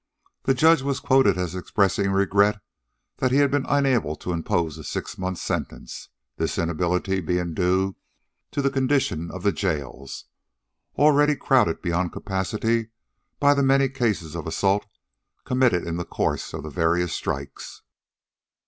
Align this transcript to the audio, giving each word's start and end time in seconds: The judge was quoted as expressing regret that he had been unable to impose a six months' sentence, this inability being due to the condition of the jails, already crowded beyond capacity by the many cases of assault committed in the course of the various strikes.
The 0.45 0.55
judge 0.55 0.81
was 0.81 0.99
quoted 0.99 1.37
as 1.37 1.53
expressing 1.53 2.09
regret 2.09 2.59
that 3.17 3.29
he 3.31 3.37
had 3.37 3.51
been 3.51 3.67
unable 3.69 4.15
to 4.15 4.31
impose 4.31 4.79
a 4.79 4.83
six 4.83 5.15
months' 5.15 5.43
sentence, 5.43 6.09
this 6.37 6.57
inability 6.57 7.21
being 7.21 7.53
due 7.53 7.95
to 8.49 8.63
the 8.63 8.71
condition 8.71 9.29
of 9.29 9.43
the 9.43 9.51
jails, 9.51 10.25
already 10.95 11.35
crowded 11.35 11.83
beyond 11.83 12.13
capacity 12.13 12.89
by 13.39 13.53
the 13.53 13.61
many 13.61 13.89
cases 13.89 14.33
of 14.35 14.47
assault 14.47 14.87
committed 15.45 15.85
in 15.85 15.97
the 15.97 16.03
course 16.05 16.51
of 16.51 16.63
the 16.63 16.71
various 16.71 17.13
strikes. 17.13 17.83